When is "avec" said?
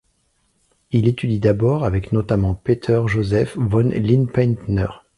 1.85-2.11